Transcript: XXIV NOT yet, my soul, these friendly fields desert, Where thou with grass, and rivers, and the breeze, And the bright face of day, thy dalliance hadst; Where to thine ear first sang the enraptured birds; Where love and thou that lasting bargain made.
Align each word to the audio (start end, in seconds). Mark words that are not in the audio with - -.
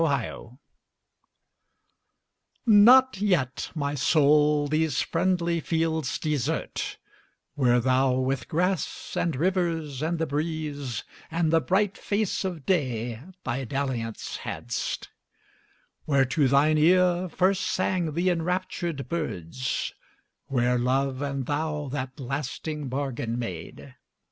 XXIV 0.01 0.57
NOT 2.65 3.21
yet, 3.21 3.69
my 3.75 3.93
soul, 3.93 4.67
these 4.67 4.99
friendly 5.01 5.59
fields 5.59 6.17
desert, 6.17 6.97
Where 7.53 7.79
thou 7.79 8.13
with 8.13 8.47
grass, 8.47 9.15
and 9.15 9.35
rivers, 9.35 10.01
and 10.01 10.17
the 10.17 10.25
breeze, 10.25 11.03
And 11.29 11.53
the 11.53 11.61
bright 11.61 11.99
face 11.99 12.43
of 12.43 12.65
day, 12.65 13.21
thy 13.45 13.63
dalliance 13.63 14.37
hadst; 14.37 15.09
Where 16.05 16.25
to 16.25 16.47
thine 16.47 16.79
ear 16.79 17.29
first 17.29 17.61
sang 17.67 18.13
the 18.15 18.31
enraptured 18.31 19.07
birds; 19.07 19.93
Where 20.47 20.79
love 20.79 21.21
and 21.21 21.45
thou 21.45 21.89
that 21.89 22.19
lasting 22.19 22.89
bargain 22.89 23.37
made. 23.37 23.93